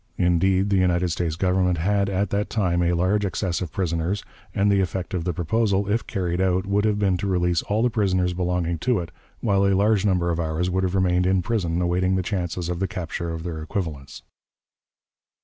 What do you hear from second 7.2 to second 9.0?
release all the prisoners belonging to